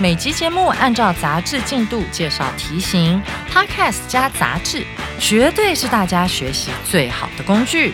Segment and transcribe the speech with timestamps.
[0.00, 4.84] 每集节目按照杂志进度介绍题型，Podcast 加杂志，
[5.18, 7.92] 绝对是大家学习最好的工具。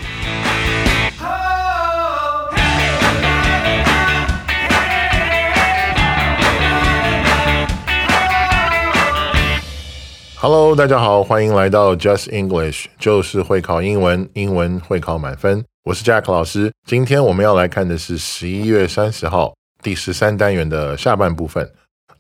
[10.41, 15.65] Hello，大家好，欢迎来到 Just English，就是会考英文，英文会考满分。
[15.85, 21.69] 我是 Jack 老师，今天我们要来看的是十一月三十号第十三单元的下半部分。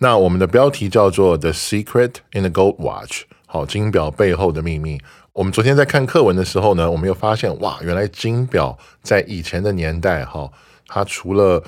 [0.00, 5.00] 那我们的标题叫做 The Secret in the Gold Watch，好，金表背后的秘密。
[5.32, 10.48] 我们昨天在看课文的时候呢，我们又发现哇，原来金表在以前的年代，哈，
[10.86, 11.60] 它除了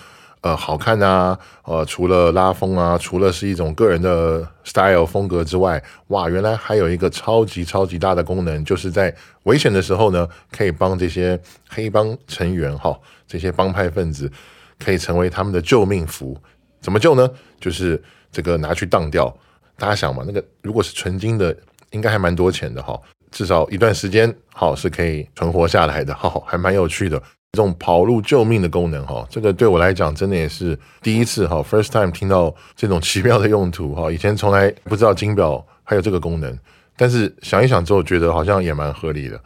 [0.43, 11.37] 呃好看啊，呃，除了拉风啊，除了是一种个人的 style 风格之外，哇，原来还有一个超级超级大的功能，就是在危险的时候呢，可以帮这些
[11.69, 14.31] 黑帮成员，哈，这些帮派分子，
[14.79, 16.41] 可以成为他们的救命符。
[16.81, 17.31] 怎么救呢？
[17.61, 19.35] 就是这个拿去当掉，
[19.77, 21.57] 大家想嘛，那个如果是纯金的，
[21.91, 22.99] 应该还蛮多钱的哈，
[23.31, 27.23] 至少一段时间好是可以存活下来的，哈，还蛮有趣的。
[27.53, 36.57] 这种跑路救命的功能哈，这个对我来讲真的也是第一次哈，first time 听到这种奇妙的用途哈，以前从来不知道金表还有这个功能，
[36.97, 39.41] 但是想一想之后觉得好像也蛮合理的。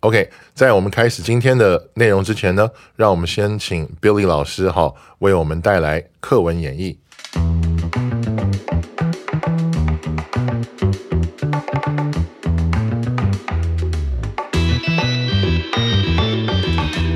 [0.00, 6.96] OK，在我们开始今天的内容之前呢，让我们先请 Billy 老师哈为我们带来课文演绎。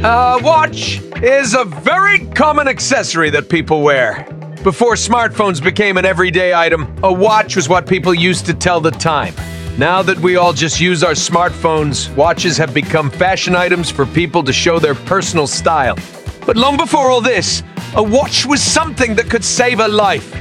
[0.01, 4.25] A watch is a very common accessory that people wear.
[4.65, 8.93] Before smartphones became an everyday item, a watch was what people used to tell the
[8.93, 9.35] time.
[9.78, 14.44] Now that we all just use our smartphones, watches have become fashion items for people
[14.44, 15.98] to show their personal style.
[16.46, 17.64] But long before all this,
[17.96, 20.32] a watch was something that could save a life.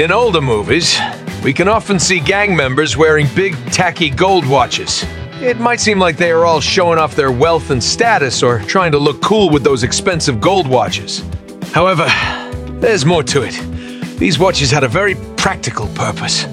[0.00, 0.98] In older movies,
[1.44, 5.04] we can often see gang members wearing big, tacky gold watches.
[5.40, 8.90] It might seem like they are all showing off their wealth and status or trying
[8.90, 11.22] to look cool with those expensive gold watches.
[11.70, 12.08] However,
[12.80, 13.54] there's more to it.
[14.18, 16.44] These watches had a very practical purpose.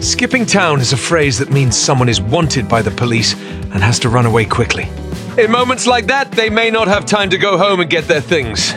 [0.00, 3.98] Skipping town is a phrase that means someone is wanted by the police and has
[3.98, 4.88] to run away quickly.
[5.36, 8.20] In moments like that, they may not have time to go home and get their
[8.20, 8.72] things.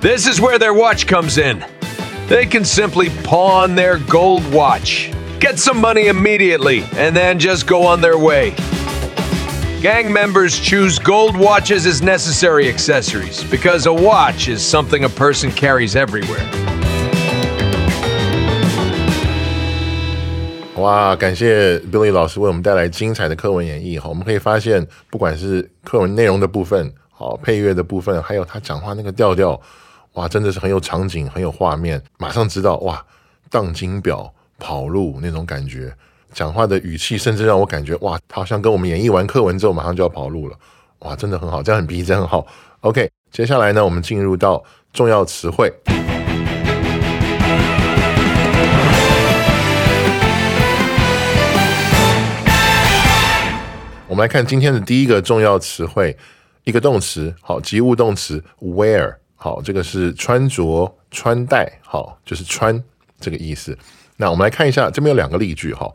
[0.00, 1.64] This is where their watch comes in.
[2.26, 7.86] They can simply pawn their gold watch, get some money immediately, and then just go
[7.86, 8.50] on their way.
[9.80, 15.50] Gang members choose gold watches as necessary accessories because a watch is something a person
[15.50, 16.46] carries everywhere.
[20.78, 24.08] 哇，感谢 Billy 老师为我们带来精彩的课文演绎哈。
[24.08, 29.60] 我们可以发现，不管是课文内容的部分，好配乐的部分，还有他讲话那个调调，
[30.12, 33.04] 哇，真的是很有场景，很有画面，马上知道哇，
[33.50, 35.92] 当金表跑路那种感觉。
[36.32, 40.56] 讲话的语气，甚至让我感觉哇，他好像跟我们演绎完课文之后，马上就要跑路了。
[41.00, 42.46] 哇，真的很好，这样很逼真，很好。
[42.80, 44.62] OK，接下来呢，我们进入到
[44.92, 45.72] 重要词汇。
[54.07, 56.15] 我们来看今天的第一个重要词汇，
[56.63, 62.83] 一个动词，好，及物动词 wear，好，这个是穿着、穿戴，好，就是穿
[63.19, 63.77] 这个意思。
[64.17, 65.91] 那我们来看一下，这边有两个例句，哈。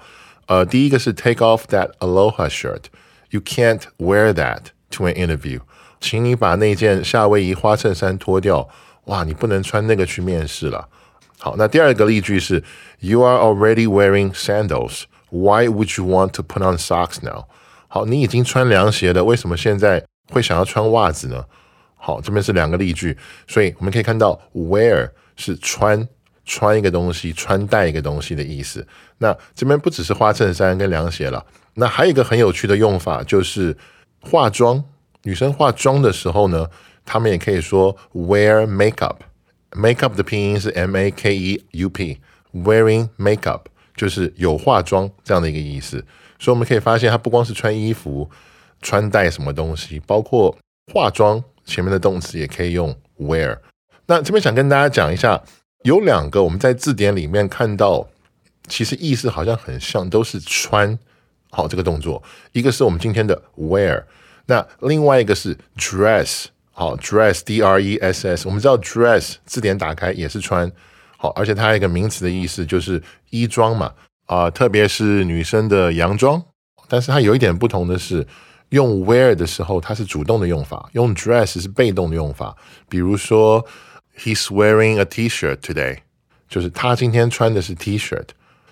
[0.47, 2.84] 呃，第一个是 Take off that aloha shirt.
[3.31, 5.61] You can't wear that to an interview.
[6.00, 8.69] 请你把那件夏威夷花衬衫脱掉。
[9.05, 10.88] 哇，你不能穿那个去面试了。
[11.38, 12.65] 好，那第二个例句是
[13.00, 15.03] You are already wearing sandals.
[15.31, 17.44] Why would you want to put on socks now?
[17.94, 21.45] 好，你已经穿凉鞋了，为什么现在会想要穿袜子呢？
[21.95, 23.16] 好，这边是两个例句，
[23.48, 26.07] 所以我们可以看到 wear 是穿。
[26.44, 28.86] 穿一个东西，穿戴一个东西的意思。
[29.19, 31.45] 那这边不只是花衬衫跟凉鞋了，
[31.75, 33.78] 那还有一个很有趣的用法，就是
[34.19, 34.84] 化妆。
[35.22, 36.68] 女生化妆的时候呢，
[37.06, 39.18] 她们也可以说 wear makeup。
[39.72, 43.62] makeup 的拼音是 m a k e u p，wearing makeup
[43.95, 46.04] 就是有化妆这样的一个意思。
[46.39, 48.30] 所以我们可以发现，它不光是穿衣服、
[48.81, 50.57] 穿戴什么东西，包括
[50.91, 53.57] 化妆前面的动词也可以用 wear。
[54.06, 55.41] 那这边想跟大家讲一下。
[55.83, 58.07] 有两个我们在字典里面看到
[58.69, 60.97] 其实意思好像很像，都是穿。
[61.51, 64.01] 好，这个动作，一个是我们今天的 wear，
[64.45, 66.45] 那另外一个是 dress。
[66.71, 70.71] 好，dress，d r e s s，我们知道 dress 字典打开也是穿。
[71.18, 73.94] 好，而且它还有一个名词的意思就是衣装嘛，
[74.33, 76.44] 啊，特别是女生的洋装。
[76.88, 78.25] 但是它有一点不同的是，
[78.69, 82.56] 用 wear 的时候它是主动的用法，用 dress 是被动的用法。
[82.89, 83.63] 比如说
[84.18, 86.00] ，he's wearing a T-shirt today，
[86.50, 88.30] 就是他今天穿的是 T-shirt。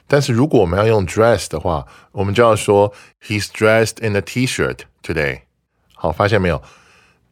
[0.07, 2.91] 但是如果我们要用 dress 的话，我们就要说
[3.23, 5.41] he's dressed in a T-shirt today。
[5.93, 6.59] 好，发现没有？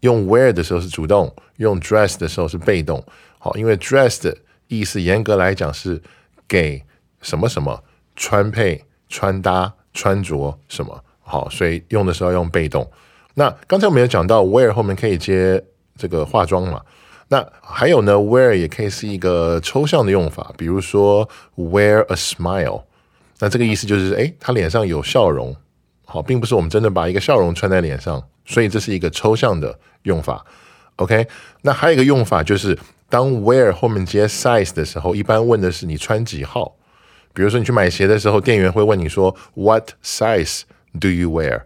[0.01, 3.03] 用 wear 的时候是主动，用 dress 的时候是被动。
[3.39, 4.37] 好，因为 dress 的
[4.67, 5.99] 意思严格来讲是
[6.47, 6.83] 给
[7.21, 7.83] 什么什么
[8.19, 11.01] 穿配、穿搭、穿着什么。
[11.21, 12.86] 好，所以用的时候用被动。
[13.36, 15.63] 那刚才我们有讲到 wear 后面可以接
[15.95, 16.81] 这个化妆嘛？
[17.30, 22.81] 那还有呢，wear 也可以是一个抽象的用法，比如说 wear a smile，
[23.38, 25.56] 那这个意思就是哎，他脸上有笑容，
[26.06, 30.44] 好，并不是我们真的把一个笑容穿在脸上，所以这是一个抽象的用法。
[30.98, 31.27] OK，
[31.62, 32.77] 那还有一个用法就是，
[33.07, 36.75] 当 wear 后面接 size 的时候，一般问的是你穿几号。
[37.39, 40.63] 比如说你去买鞋的时候，店员会问你说 What size
[41.00, 41.62] do you wear？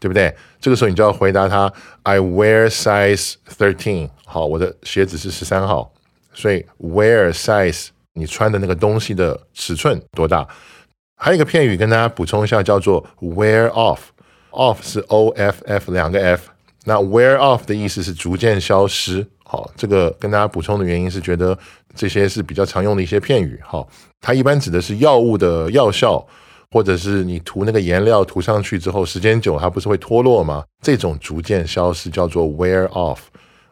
[0.00, 0.34] 对不对？
[0.60, 1.72] 这个时候你就要回答他
[2.02, 4.10] ，I wear size thirteen。
[4.24, 5.92] 好，我的鞋子是十三号。
[6.34, 10.44] 所以 wear size，你穿的那个东西的尺寸多大？
[11.14, 14.00] 还有一个片语跟大家补充一下，叫做 wear off。
[14.50, 16.48] off 是 o f f 两个 f。
[16.84, 19.24] 那 wear off 的意思是逐渐消失。
[19.44, 21.56] 好，这个跟大家补充的原因是觉得
[21.94, 23.60] 这些是比较常用的一些片语。
[23.64, 23.88] 好，
[24.20, 26.26] 它一般指的是药物的药效。
[26.74, 30.64] 或者是你涂那个颜料涂上去之后，时间久它不是会脱落吗？
[30.80, 33.18] 这种逐渐消失叫做 wear off。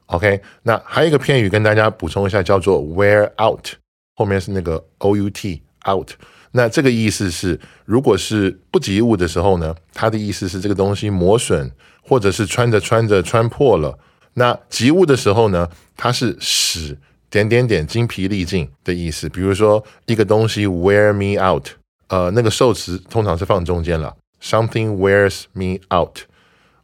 [0.05, 3.69] OK，那还有一个片语跟大家补充一下，叫做 wear out，
[4.17, 6.11] 后面是那个 o u t out。
[6.53, 13.99] 那这个意思是，如果是不及物的时候呢，它的意思是这个东西磨损，或者是穿着穿着穿破了。
[14.41, 16.97] 那及物的时候呢，它是使
[17.29, 19.29] 点点点精疲力尽的意思。
[19.29, 21.69] 比如说一个东西 wear me out。
[22.09, 24.17] 呃，那个受词通常是放中间了。
[24.43, 26.19] Something wears me out，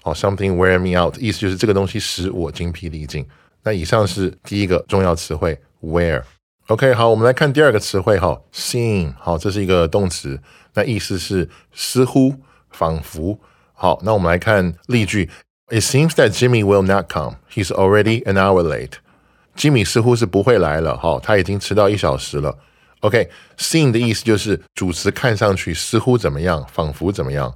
[0.04, 3.26] 哦，something wear me out，意思就是这个东西使我精疲力尽。
[3.64, 6.22] 那以上是第一个重要词汇 wear。
[6.68, 10.38] OK，好，我们来看第二个词汇哈，seem，好，这是一个动词，
[10.74, 12.34] 那意思是似乎、
[12.70, 13.36] 仿佛。
[13.72, 15.28] 好，那我们来看例句
[15.68, 17.36] ：It seems that Jimmy will not come.
[17.50, 18.92] He's already an hour late.
[19.56, 22.58] Jimmy 似乎是不会来了，好，他已经迟到一小时了。
[23.00, 27.54] OK，seem 的意思就是主词看上去似乎怎么样，仿佛怎么样。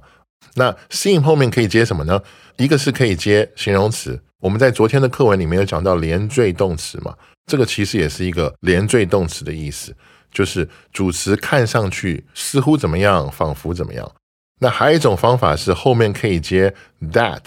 [0.55, 2.21] 那 seem 后面可以接什么呢？
[2.57, 7.15] 一个是可以接形容词，我们在昨天的课文里面有讲到连缀动词嘛，
[7.45, 9.95] 这个其实也是一个连缀动词的意思，
[10.31, 14.11] 就是主词看上去似乎怎么样，仿佛怎么样。
[14.59, 16.73] 那还有一种方法是后面可以接
[17.11, 17.41] that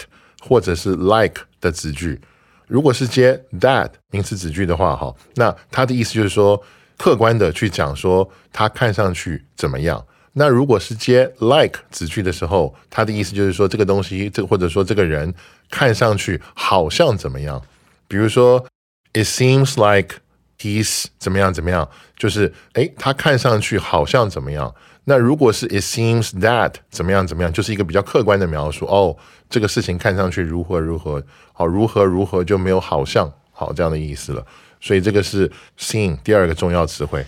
[0.47, 2.19] 或者是 like 的子句。
[2.67, 6.61] 如果是接 that 名词子句的话，哈，那它的意思就是说。
[6.97, 10.01] 客观的去讲说他看上去怎么样？
[10.31, 15.33] 那如果是接 like 子句的时候，他的意思就是说这个东西，这或者说这个人
[15.69, 17.61] 看上去好像怎么样？
[18.07, 18.65] 比如说
[19.11, 20.19] ，it seems like
[20.57, 24.73] he's 怎么样怎么样，就是诶，他看上去好像怎么样？
[25.05, 29.15] 那如果是 it seems that 怎么样怎么样，就是一个比较客观的描述哦，
[29.49, 34.45] 这个事情看上去如何如何，好如何如何就没有好像好这样的意思了。
[34.81, 37.25] 所以这个是 seem 第二个重要词汇。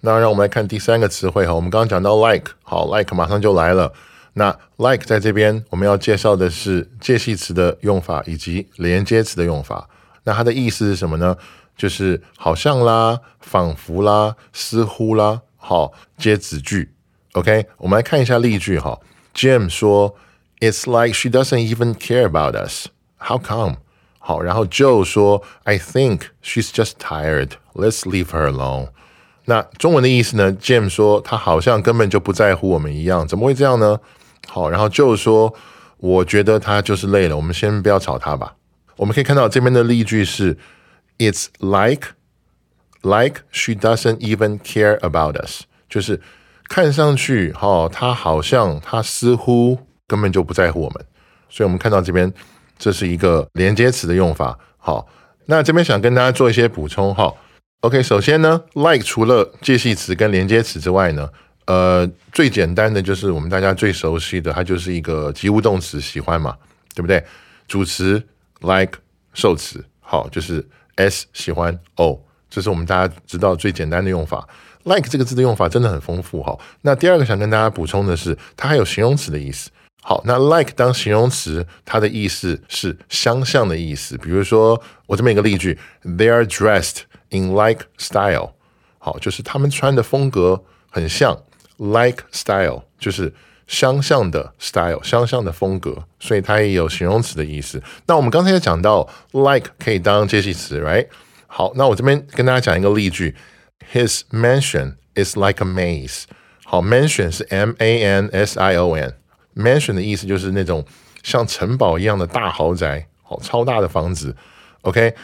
[0.00, 1.54] 那让我们来看第三个词汇哈。
[1.54, 3.92] 我们刚刚讲到 like，好，like 马上就来了。
[4.34, 9.88] 那 like 在这边我们要介绍的是介系词的用法以及连接词的用法。
[10.24, 11.36] 那它的意思是什么呢？
[11.76, 16.94] 就是好像啦、仿佛啦、似乎啦，好接子句。
[17.37, 18.99] OK，我们来看一下例句哈。
[19.33, 20.15] Jim 说：“
[20.59, 22.87] It's like she doesn't even care about us.
[23.17, 23.77] How come？”
[24.19, 27.51] 好，然后 Joe 说：“I think she's just tired.
[27.73, 28.89] Let's leave her alone.”
[29.45, 30.53] 那中文的意思呢？
[30.53, 33.99] Jim 说他好像根本就不在乎我们一样，怎么会这样呢？
[34.47, 38.55] 好，然后 Joe 说：“我觉得他就是累了，我们先不要吵他吧。”
[38.95, 40.57] 我们可以看到这边的例句是：“
[41.17, 42.09] It's like
[43.01, 46.21] like she doesn't even care about us。”就是
[46.68, 51.04] 看上去，哈，他好像他似乎根本就不在乎我们。
[51.48, 52.32] 所以我们看到这边。
[52.80, 54.56] 这是一个连接词的用法。
[54.76, 55.04] 好，
[55.46, 57.34] 那这边想跟大家做一些补充哈。
[57.80, 61.28] OK，首先呢，like 除了介系词跟连接词之外呢，
[61.66, 66.56] 呃，最简单的就是我们大家最熟悉的，它就是一个及物动词，喜欢嘛，
[66.94, 67.20] 对不对？
[67.66, 68.22] 主词
[68.60, 68.92] like，
[69.34, 72.16] 受词好，就是 s 喜欢 o，
[72.48, 74.46] 这是我们大家知道最简单的用法。
[74.92, 76.58] Like 这个字的用法真的很丰富哈。
[76.82, 79.70] 那第二个想跟大家补充的是，它还有形容词的意思。
[80.00, 84.16] 好，那 like 当形容词，它的意思是相像的意思。
[84.16, 88.52] 比如说，我这么一个例句：They are dressed in like style。
[88.98, 91.42] 好，就是他们穿的风格很像
[91.76, 93.34] ，like style 就是
[93.66, 97.82] 相像的 style，相像的风格，所以它也有形容词的意思。
[98.06, 101.06] 那我们刚才也讲到，like 可以当介系词，right？
[101.46, 103.34] 好，那我这边跟大家讲一个例句
[103.92, 106.24] ：His mansion is like a maze。
[106.64, 110.84] 好，mansion 是 M A N S I O N，mansion 的意思就是那种
[111.22, 114.36] 像城堡一样的大豪宅，好，超大的房子。
[114.82, 115.14] OK，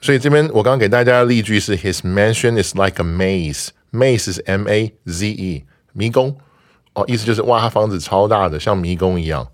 [0.00, 6.36] 所以这边我刚刚给大家的例句是：His mansion is like a maze，maze 是 M A Z E，迷宫。
[6.94, 9.48] 哦，意思就是哇，他房子超大的，像迷宫一样。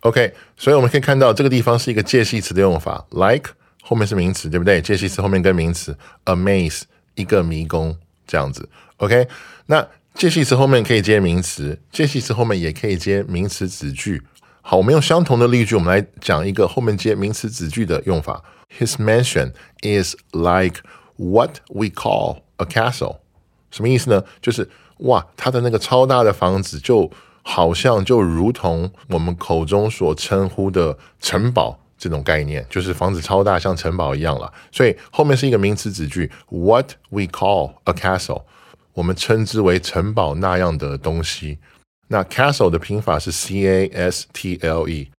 [0.00, 3.50] OK，所以我们可以看到这个地方是一个介系词的用法，like。
[3.86, 4.80] 后面是名词，对不对？
[4.80, 8.68] 介系词后面跟名词，a maze 一个迷宫这样子。
[8.98, 9.28] OK，
[9.66, 14.22] 那介系词后面可以接名词，介系词后面也可以接名词子句。
[14.62, 18.42] 好，我们用相同的例句，我们来讲一个后面接名词子句的用法。
[18.78, 19.52] His mansion
[19.82, 20.80] is like
[21.16, 23.18] what we call a castle。
[23.70, 24.22] 什么意思呢？
[24.40, 27.10] 就是哇，他的那个超大的房子就
[27.42, 31.78] 好像就如同我们口中所称呼的城堡。
[32.04, 34.52] 这种概念就是房子超大，像城堡一样了。
[34.70, 38.42] 所以后面是一个名词子句，What we call a castle，
[38.92, 41.58] 我们称之为城堡那样的东西。
[42.08, 45.10] 那 castle 的拼法是 C A S T L E。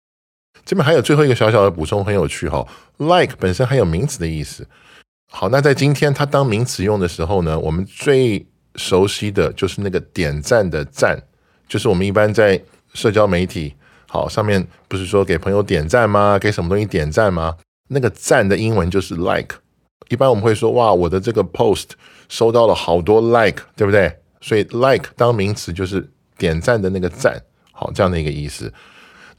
[0.63, 2.67] 这边还有最后一个小小的补充，很有趣哈。
[2.97, 4.67] Like 本身还有名词的意思。
[5.31, 11.19] 好，那在今天它当名词用的时候呢，我们最熟悉的就是那个点赞的赞，
[11.67, 12.61] 就是我们一般在
[12.93, 13.73] 社交媒体。
[14.15, 16.39] 好，上面不是说给朋友点赞吗？
[16.39, 17.57] 给什么东西点赞吗？
[17.89, 19.57] 那个赞的英文就是 like。
[20.07, 21.89] 一般我们会说，哇，我的这个 post
[22.29, 24.17] 收到了好多 like，对不对？
[24.39, 27.37] 所以 like 当名词就是点赞的那个赞，
[27.73, 28.71] 好，这样的一个意思。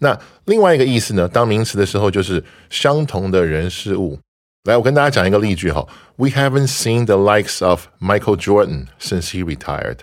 [0.00, 4.18] 那另外一个意思呢，当名词的时候就是相同的人事物。
[4.64, 10.00] 来，我跟大家讲一个例句哈，We haven't seen the likes of Michael Jordan since he retired。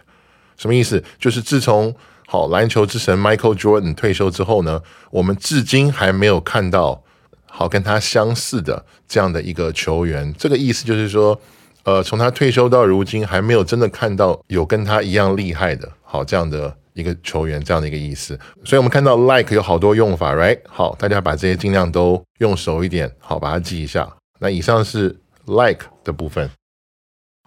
[0.57, 1.03] 什么意思？
[1.19, 1.95] 就是自从
[2.27, 7.03] 好，篮球之神 Michael Jordan 退休之后呢，我们至今还没有看到
[7.45, 10.33] 好跟他相似的这样的一个球员。
[10.37, 11.39] 这个意思就是说，
[11.83, 18.39] 呃，从他退休到如今，还没有真的看到有跟他一样厉害的，好这样的一个球员，这样的一个意思。
[18.63, 20.59] 所以，我们看到 like 有好多用法，right？
[20.67, 24.11] 好，大家把这些尽量都用熟一点，好，把它记一下。
[24.39, 25.15] 那以上是
[25.45, 26.49] like 的部分。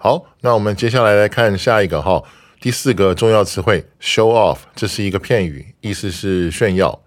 [0.01, 2.23] 好，那我们接下来来看下一个哈。
[2.67, 7.01] 第四个重要词汇 show off，这是一个片语，意思是炫耀。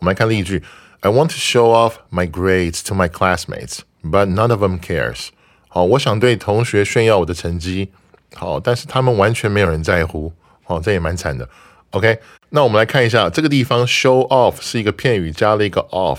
[0.00, 0.60] 我们来看例句
[1.02, 5.28] ：I want to show off my grades to my classmates, but none of them cares。
[5.68, 7.92] 好，我想对同学炫耀我的成绩，
[8.34, 10.32] 好，但是他们完全没有人在乎。
[10.64, 11.48] 好，这也蛮惨的。
[11.90, 12.18] OK，
[12.48, 16.18] 那我们来看一下这个地方 show off 是一个片语，加了一个 off。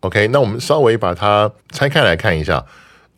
[0.00, 2.66] OK，那我们稍微把它拆开来看一下。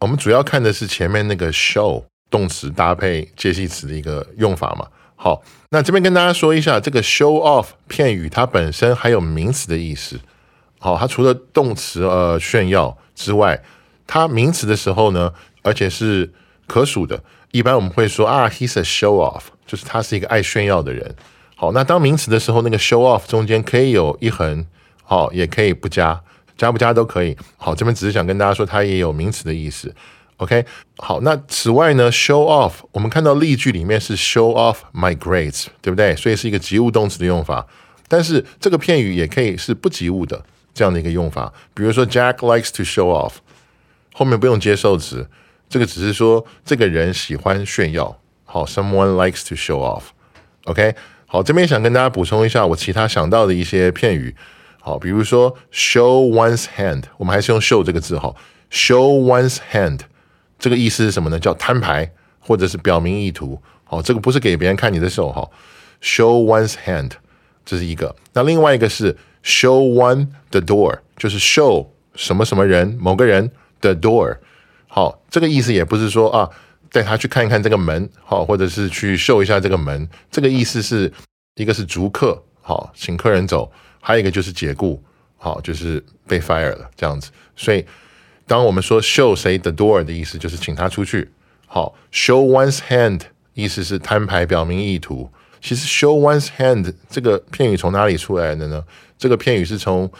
[0.01, 2.05] 我们主要看的是前面那个 show。
[2.31, 4.87] 动词搭配介系词的一个用法嘛。
[5.21, 10.21] 好，那这边跟大家说一下，这个 show off 片语它本身还有名词的意思。
[10.79, 13.61] 好，它除了动词呃炫耀之外，
[14.07, 15.33] 它名词的时候呢，
[15.63, 16.33] 而且是
[16.69, 17.21] 可数的。
[17.51, 21.13] 一般我们会说啊，he's a show off，就是他是一个爱炫耀的人。
[21.57, 24.65] 好，那当名词的时候，那个 show off 中间可以有一横，
[25.03, 26.23] 好，也可以不加，
[26.57, 27.37] 加不加都可以。
[27.57, 29.93] 好，这边只是想跟大家说，它也有名词的意思。
[30.39, 30.65] OK，
[30.99, 36.15] 好，那此外呢，show off，我们看到例句里面是 show off my grades，对不对？
[36.15, 37.67] 所以是一个及物动词的用法。
[38.07, 41.53] 但是这个片语也可以是不及物的这样的一个用法。
[41.75, 43.33] 比如说，Jack likes to show off，
[44.15, 45.29] 后面不用接受词，
[45.69, 48.21] 这个只是说这个人喜欢炫耀。
[48.45, 50.05] 好，someone likes to show off。
[50.67, 50.95] OK，
[51.27, 54.37] 好，这边想跟大家补充一下我其他想到的一些片语。
[54.81, 58.33] 好，比如说 show one's hand，我们还是用 show 这个字哈
[58.71, 60.03] ，show one's hand。
[60.59, 61.39] 这个意思是什么呢？
[61.39, 62.11] 叫摊牌，
[62.41, 63.61] 或者是表明意图。
[63.85, 65.49] 好，这个不是给别人看你的手哈
[66.03, 67.13] ，show one's hand，
[67.65, 68.15] 这是一个。
[68.33, 73.51] 那另外一个是 show one the door，就是 show 什么什么人某个人
[73.81, 74.37] the door。
[74.89, 76.51] 好，这个意思也不是说啊，
[76.91, 80.09] 带他去看一看这个门，好，或者是去秀一下这个门。
[80.31, 81.11] 这个意思是
[81.55, 85.03] 一个是逐客，好，请客人走；还有一个就是解雇，
[85.37, 87.31] 好，就是被 fire 了这样子。
[87.57, 87.85] 所以。
[88.49, 91.31] 当我们说 show 谁 the door 的意思，就是请他出去。
[91.67, 93.21] 好，show one's hand
[93.53, 95.31] 意思是摊牌表明意图。
[95.61, 98.83] 其实 show one's hand 这个片语从哪里出来的呢？
[99.19, 100.11] 这个片语是从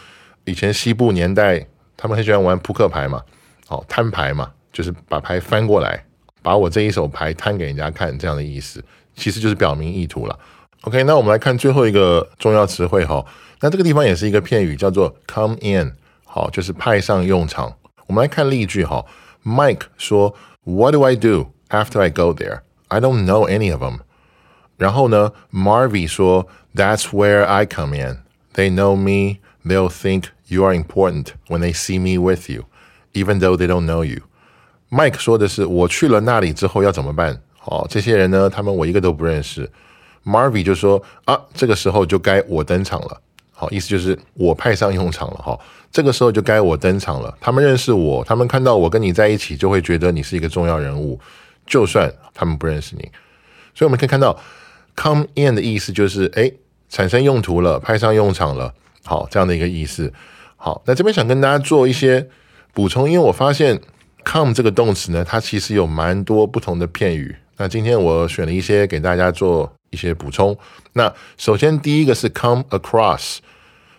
[0.45, 1.65] 以前西部年代，
[1.97, 3.23] 他们很喜欢玩扑克牌嘛，
[3.65, 6.05] 好摊牌嘛，就是把牌翻过来，
[6.43, 8.83] 把我这一手牌摊给人家看这样的意思，
[9.15, 10.37] 其实就是表明意图了。
[10.81, 13.25] OK，那我们来看最后一个重要词汇哈，
[13.61, 15.95] 那这个地方也是一个片语，叫做 come in，
[16.25, 17.73] 好，就是派上用场。
[18.08, 19.04] 我们来看例句哈，
[19.44, 22.60] Mike 说，What do I do after I go there?
[22.88, 24.00] I don't know any of them。
[24.76, 28.18] 然后呢，Marvy 说，That's where I come in.
[28.54, 29.38] They know me.
[29.64, 32.64] They'll think you are important when they see me with you,
[33.12, 34.22] even though they don't know you.
[34.90, 37.40] Mike 说的是，我去了那里之后要怎么办？
[37.58, 39.70] 好，这些人呢，他们我一个都不认识。
[40.24, 43.20] Marvy 就说啊，这个时候就该我登场了。
[43.59, 45.59] 好，意思就是我派上用场了哈。
[45.91, 47.37] 这个时候就该我登场了。
[47.41, 51.19] 他们认识我，他们看到我跟你在一起，就会觉得你是一个重要人物，
[51.65, 53.01] 就算他们不认识你。
[53.75, 54.39] 所以我们可以看到
[54.95, 56.49] ，come in 的意思就是哎，
[56.87, 58.73] 产生用途了，派上用场了。
[59.03, 60.13] 好，这样的一个意思。
[60.55, 62.29] 好，那这边想跟大家做一些
[62.73, 63.77] 补充，因为我发现
[64.23, 67.35] come 这个动词呢，它其实有蛮多不同的片语。
[67.57, 70.57] 那今天我选了一些给大家做一些补充。
[70.93, 73.37] 那首先第一个是 come across，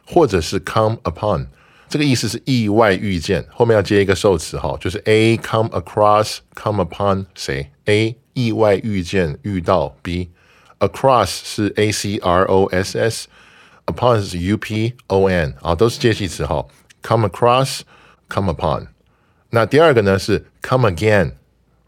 [0.07, 1.47] 或者是 come upon，
[1.89, 14.39] 这个意思是意外遇见，后面要接一个受词哈，就是 A come across，come upon 谁？A 意外遇见遇到 B，across 是 A C R O S S，upon 是
[14.39, 16.65] U P O N 啊，都是介系词哈。
[17.03, 18.87] come across，come upon。
[19.51, 21.33] 那第二个呢是 come again。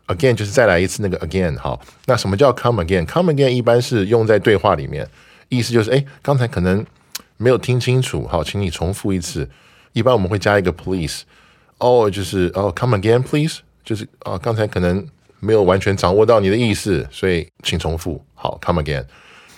[0.09, 5.09] Again 就是再来一次那个 again 好，那什么叫 come again？come again 一般是用在对话里面，
[5.49, 6.85] 意思就是哎，刚才可能
[7.37, 9.49] 没有听清楚，好，请你重复一次。
[9.92, 11.23] 一般我们会加一个 please，
[11.78, 15.06] 哦，就是哦 come again please，就是啊，刚才可能
[15.38, 18.23] 没有完全掌握到你的意思，所以请重复。
[18.35, 19.04] 好，come again。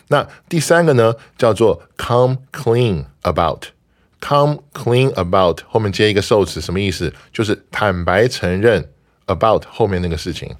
[0.08, 7.12] 那第三个呢，叫做 come clean about，come clean about 后面接一个受词，什么意思？
[7.32, 8.90] 就是坦白承认。
[9.26, 10.54] About 后面那个事情，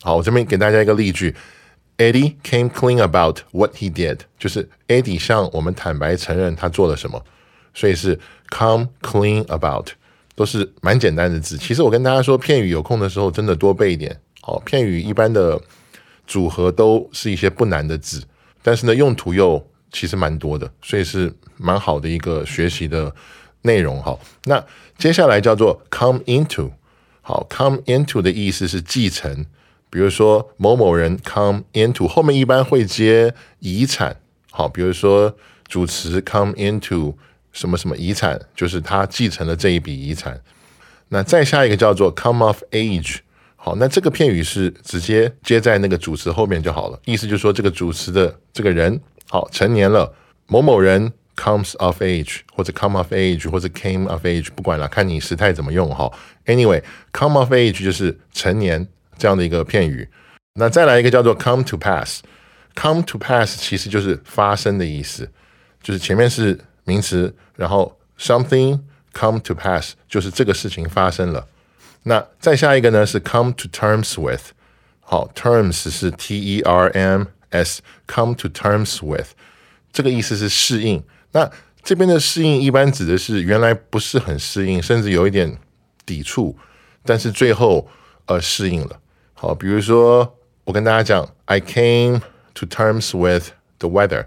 [0.00, 1.34] 好，我这边给大家一个例句
[1.98, 7.22] ：Eddie came clean about what he did，就是 Eddie 向我们坦白承认他做了什么，
[7.74, 8.18] 所以是
[8.50, 9.88] come clean about，
[10.34, 11.58] 都是蛮简单的字。
[11.58, 14.18] 其实我跟大家说，片语有空的时候真的多背一点。
[14.40, 15.60] 好，片语一般的
[16.26, 18.24] 组合都是一些不难的字，
[18.62, 23.14] 但是呢，用途又其实蛮多的，所以是蛮好的一个学习的
[23.60, 24.02] 内容。
[24.02, 24.64] 好，那
[24.96, 26.70] 接下来叫做 come into。
[27.28, 29.46] 好，come into 的意思是继承，
[29.90, 34.16] 比如说某某人 come into 后面一般会接遗产。
[34.52, 35.36] 好，比如说
[35.66, 37.16] 主词 come into
[37.50, 40.40] 什么什么遗产，就是他继承了这一笔遗产。
[41.08, 43.16] 那再下一个叫做 come of age。
[43.56, 50.14] 好，那这个片语是直接接在那个主词后面就好了，意思就是说这个主词的这个人好成年了，
[50.46, 51.12] 某某人。
[51.35, 56.11] comes of age 或者 come of age 或者 came of age，不管了，看你时态怎么用哈。
[56.45, 60.07] Anyway，come of age 就是成年这样的一个片语。
[60.53, 65.29] 那再来一个叫做 come to pass，come to pass 其实就是发生的意思，
[65.81, 68.79] 就是前面是名词，然后 something
[69.13, 71.47] come to pass 就是这个事情发生了。
[72.03, 74.51] 那再下一个呢是 come to terms with，
[74.99, 79.29] 好，terms 是 T E R M S，come to terms with
[79.93, 81.03] 这个意思是适应。
[81.36, 81.50] 那
[81.82, 85.58] 这边的适应一般指的是原来不是很适应，甚至有一点
[86.06, 86.56] 抵触，
[87.04, 87.86] 但是最后
[88.24, 88.98] 呃适应了。
[89.34, 92.22] 好，比如说我跟大家讲，I came
[92.54, 94.24] to terms with the weather，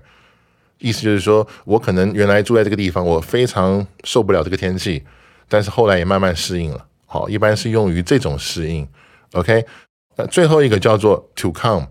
[0.77, 5.03] 意思就是说我可能原来住在这个地方，我非常受不了这个天气，
[5.47, 6.85] 但是后来也慢慢适应了。
[7.07, 8.87] 好，一般是用于这种适应。
[9.31, 9.65] OK，
[10.15, 11.87] 那最后一个叫做 to come，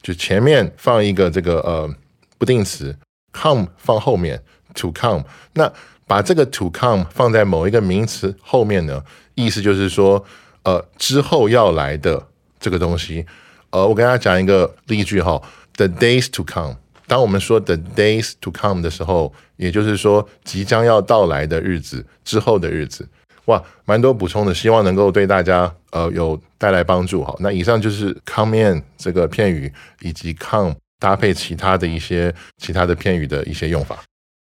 [0.00, 1.92] 就前面放一个这个呃
[2.38, 2.96] 不定词
[3.32, 4.40] ，come 放后面。
[4.74, 5.72] To come，那
[6.06, 9.02] 把这个 to come 放在某一个名词后面呢，
[9.34, 10.24] 意思就是说，
[10.62, 12.26] 呃，之后要来的
[12.58, 13.26] 这个东西。
[13.70, 15.40] 呃，我跟大家讲一个例句哈
[15.76, 16.76] ，the days to come。
[17.06, 23.08] 当我们说 the days to come 的时候，也就是说即将要到来的日子，之后的日子。
[23.46, 27.24] 哇，蛮多补充的，希望能够对大家呃有带来帮助。
[27.24, 33.98] 哈，那以上就是 come in 这个片语以及 come 搭配其他的一些其他的片语的一些用法。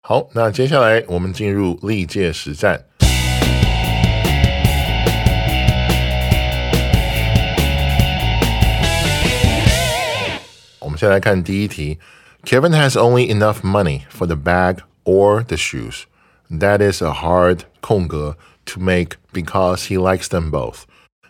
[0.03, 2.85] 好，那接下来我们进入历届实战。
[10.81, 11.99] 我们先来看第一题。
[12.45, 16.03] Kevin has only enough money for the bag or the shoes.
[16.51, 20.83] That is a hard 空格 to make because he likes them both.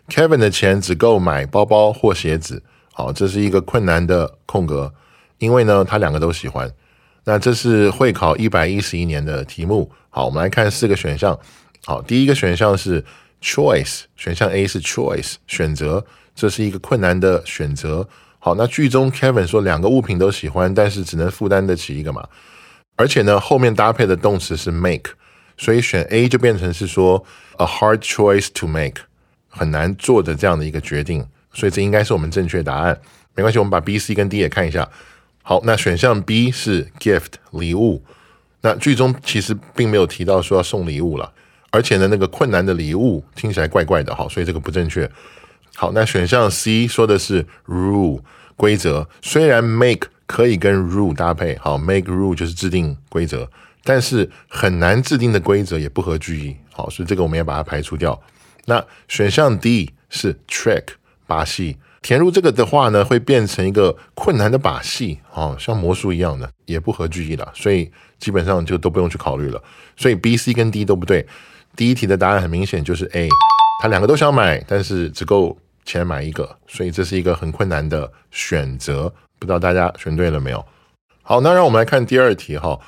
[0.09, 2.61] Kevin 的钱只够买包包或鞋子。
[2.91, 4.93] 好，这是一个困难的空格，
[5.37, 6.69] 因为呢，他两个都喜欢。
[7.30, 9.88] 那这是会考一百一十一年的题目。
[10.08, 11.38] 好，我们来看四个选项。
[11.84, 13.04] 好，第一个选项是
[13.40, 18.08] choice，选项 A 是 choice 选择，这是一个困难的选择。
[18.40, 22.26] 好，那剧中 Kevin 说两个物品都喜欢，但是只能负担得起一个嘛。
[22.96, 25.12] 而且呢，后面搭配的动词是 make，
[25.56, 27.24] 所以选 A 就变成是说
[27.58, 29.02] a hard choice to make，
[29.48, 31.24] 很难做的这样的一个决定。
[31.52, 33.00] 所以这应该是我们正确答案。
[33.36, 34.88] 没关系，我们把 B、C 跟 D 也看一下。
[35.42, 38.04] 好，那选项 B 是 gift 礼物。
[38.62, 41.32] 那剧中其实并没有提到说要送礼物了，
[41.70, 45.10] 而且呢，那个困难的礼物听起来怪怪的，好，所以这个不正确。
[45.76, 48.20] 好，那选项 C 说的是 rule
[48.56, 53.50] 规则，虽然 make 可以跟 rule 搭配，好，make rule 就是制定规则，
[53.82, 58.20] 但是很难制定的规则也不合句意，好，所以这个我们要把它排除掉。
[58.66, 60.84] 那选项 D 是 trick
[61.26, 61.78] 把戏。
[62.02, 69.62] 填入这个的话呢，会变成一个困难的把戏，哦，像魔术一样的，也不合句意了，所以基本上就都不用去考虑了。
[69.96, 71.26] 所以 B、C 跟 D 都不对。
[71.76, 73.28] 第一题的答案很明显就是 A，
[73.82, 79.12] 他两个都想买，但是只够钱买一个，所以这是一个很困难的选择。
[79.38, 80.64] 不知道大家选对了没有？
[81.22, 82.80] 好，那让我们来看第二题哈。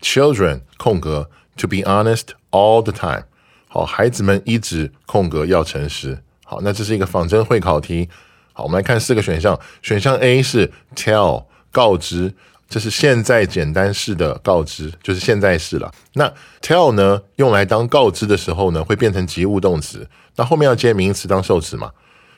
[0.00, 3.24] Children 空格 to be honest all the time，
[3.68, 6.22] 好，孩子们一直空格要诚实。
[6.44, 8.08] 好，那这是一个仿真会考题。
[8.56, 9.58] 好，我们来看四个选项。
[9.82, 12.32] 选项 A 是 tell 告知，
[12.68, 15.92] 这是现在简单式的告知，就是现在式了。
[16.12, 21.90] 那 tell 呢，用来当告知的时候呢，会变成及物动词，那后面要接名词当受词嘛？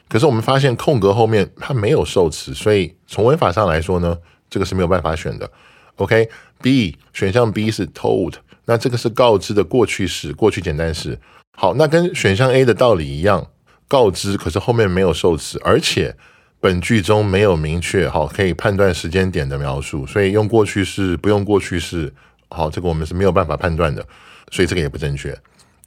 [0.09, 4.16] 可是我们发现空格后面它没有受词，所以从文法上来说呢，
[4.48, 5.50] 这个是没有办法选的。
[5.96, 11.18] OK，B 选项 B 是 told，那这个是告知的过去式，过去简单式。
[11.59, 13.46] 好，那跟选项 A 的道理一样。
[13.88, 16.14] 告知，可是后面没有受词，而且
[16.61, 22.12] 本句中没有明确好可以判断时间点的描述，所以用过去式不用过去式，
[22.49, 24.05] 好，这个我们是没有办法判断的，
[24.51, 25.38] 所以这个也不正确。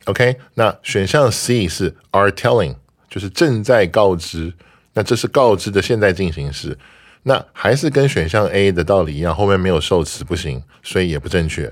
[0.05, 2.75] OK，那选项 C 是 are telling，
[3.09, 4.53] 就是正在告知，
[4.93, 6.77] 那这是告知的现在进行时，
[7.23, 11.71] 那还是跟选项 A 的道理一样，后面没有受词不行，所以也不正确。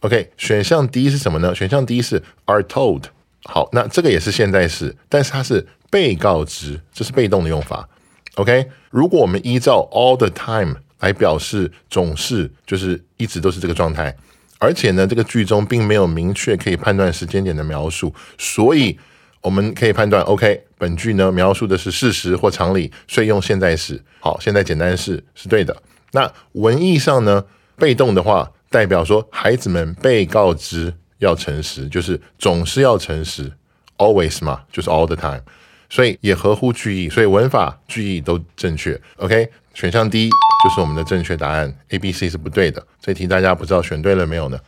[0.00, 1.54] OK，选项 D 是什么呢？
[1.54, 3.04] 选项 D 是 are told。
[3.44, 7.88] 好，那这个也是现在式，但是它是被告知，这是被动的用法。
[8.34, 14.14] OK，如果我们依照 all the time 来表示总是，就是一直都是这个状态，
[14.58, 18.98] 而且呢，这个句中并没有明确可以判断时间点的描述，所以
[19.40, 24.02] 我们可以判断 OK，本句呢描述的是事实或常理，所以用现在式。
[24.20, 25.74] 好，现在简单式是对的。
[26.12, 27.44] 那文意上呢，
[27.76, 30.92] 被动的话代表说孩子们被告知。
[31.18, 33.52] 要诚实，就是总是要诚实
[33.96, 35.40] ，always 嘛，就是 all the time，
[35.88, 39.00] 所以也合乎句意，所以文法句意都正确。
[39.16, 42.84] OK，选项 D 就是我们的正确答案，A、B、C 是不对的。
[43.00, 44.58] 这题大家不知道选对了没有呢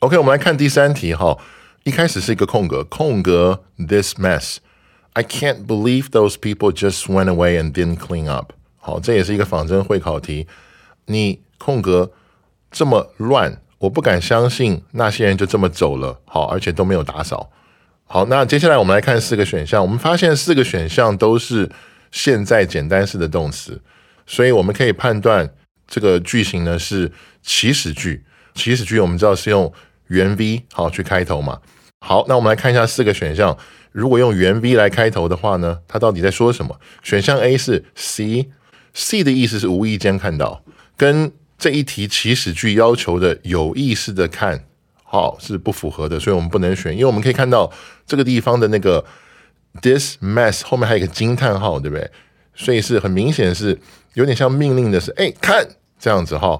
[0.00, 1.36] ？OK，我们来看第三题哈，
[1.84, 8.52] 一开始是一个空格，空格 this mess，I can't believe those people just went away and didn't clean up。
[8.78, 10.46] 好，这也是一个仿真会考题，
[11.06, 12.12] 你空格
[12.70, 13.60] 这么乱。
[13.80, 17.50] 我不敢相信那些人就这么走了，好，而且都没有打扫。
[18.04, 21.70] 好，那接下来我们来看四个选项，我们发现四个选项都是
[22.10, 23.80] 现在简单式的动词，
[24.26, 25.48] 所以我们可以判断
[25.86, 27.10] 这个句型呢是
[27.42, 28.24] 祈使句。
[28.54, 29.72] 祈使句我们知道是用
[30.08, 31.60] 原 V 好去开头嘛。
[32.00, 33.56] 好，那我们来看一下四个选项，
[33.92, 36.78] 如果用原 V 来开头的话呢，它到底在说什么？
[37.02, 40.62] 选项 A 是 C，C 的意思是无意间看到，
[40.96, 44.64] 跟这一题起始句要求的有意识的看
[45.04, 46.90] 好是不符合的，所以我们不能选。
[46.90, 47.70] 因为我们可以看到
[48.06, 49.04] 这个地方的那个
[49.82, 52.10] this mess 后面还有一个惊叹号，对不对？
[52.54, 53.78] 所以是很明显是
[54.14, 55.68] 有点像命令的，是哎看
[55.98, 56.58] 这样子哈。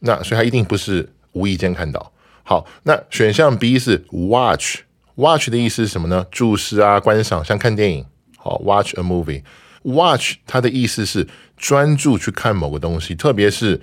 [0.00, 2.12] 那所以它一定不是无意间看到。
[2.42, 6.26] 好，那选项 B 是 watch，watch 的意思是什么呢？
[6.30, 8.04] 注视啊，观赏，像看电影。
[8.36, 13.80] 好，watch a movie，watch 它的意思是专注去看某个东西，特别是。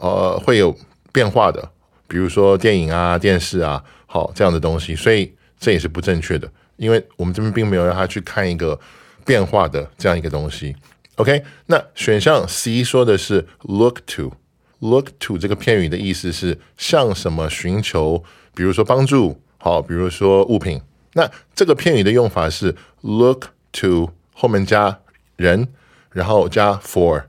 [0.00, 0.74] 呃，会有
[1.12, 1.70] 变化的，
[2.08, 8.80] 比如说电影啊、电视啊，好这样的东西，所以这也是不正确的，因为我们这边并没有让他去看一个
[9.26, 10.74] 变化的这样一个东西。
[11.16, 20.80] OK，那选项 C 说的是 look to，look to 这个片语的意思是向什么寻求，比如说帮助，好，比如说物品。
[21.12, 25.00] 那这个片语的用法是 look to 后面加
[25.36, 25.68] 人，
[26.10, 27.24] 然后加 for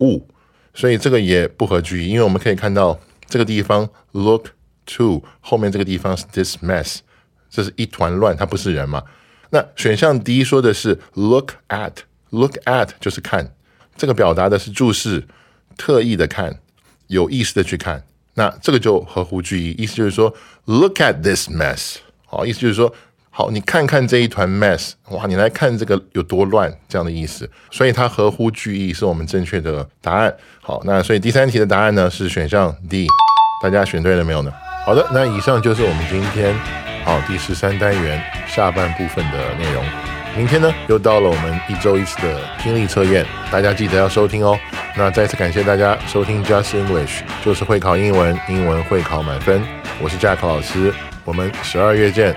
[0.00, 0.28] 物。
[0.76, 4.48] 所以这个也不合句意，因为我们可以看到这个地方 look
[4.84, 6.98] to 后面这个地方是 this mess，
[7.50, 9.02] 这是一团乱，它不是人嘛？
[9.50, 13.54] 那选项 D 说的是 look at，look at 就是看，
[13.96, 15.26] 这个表达的是注视，
[15.78, 16.60] 特意的看，
[17.06, 20.34] 有意识的去看，那这个就合乎句意，意思就是说
[20.66, 22.92] look at this mess，好，意思就是说
[23.38, 27.46] 好，你看看这一团 mess，哇，你来看这个有多乱，这样的意思。
[27.70, 30.34] 所以它合乎句意，是我们正确的答案。
[30.62, 33.06] 好，那所以第三题的答案呢是选项 D，
[33.62, 34.50] 大家选对了没有呢？
[34.86, 36.54] 好的，那以上就是我们今天
[37.04, 38.18] 好第十三单元
[38.48, 39.84] 下半部分的内容。
[40.34, 44.58] 明天呢，又到了我们一周一次的听力测验，大家记得要收听哦。
[44.96, 49.62] 那再次感谢大家收听 Just English，就是会考英文，英文会考满分。
[50.00, 50.90] 我是 Jack 老师，
[51.22, 52.34] 我们十二月见。